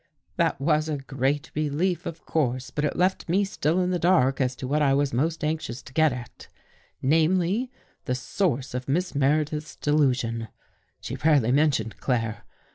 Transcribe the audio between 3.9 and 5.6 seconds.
the dark as to what I was most